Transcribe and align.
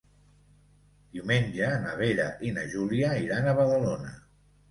Diumenge 1.17 1.67
na 1.83 1.91
Vera 2.01 2.27
i 2.49 2.53
na 2.55 2.63
Júlia 2.73 3.11
iran 3.27 3.51
a 3.53 3.57
Badalona. 3.61 4.17